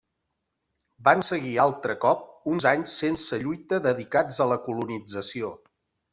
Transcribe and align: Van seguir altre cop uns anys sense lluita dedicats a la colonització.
Van 1.07 1.19
seguir 1.27 1.51
altre 1.63 1.97
cop 2.05 2.23
uns 2.55 2.67
anys 2.71 2.97
sense 3.03 3.41
lluita 3.45 3.81
dedicats 3.89 4.43
a 4.47 4.51
la 4.55 4.59
colonització. 4.67 5.55